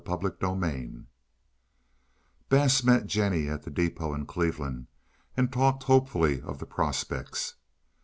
CHAPTER 0.03 0.35
XIII 0.41 1.03
Bass 2.49 2.83
met 2.83 3.05
Jennie 3.05 3.47
at 3.47 3.61
the 3.65 3.69
depôt 3.69 4.15
in 4.15 4.25
Cleveland 4.25 4.87
and 5.37 5.53
talked 5.53 5.83
hopefully 5.83 6.41
of 6.41 6.57
the 6.57 6.65
prospects. 6.65 7.53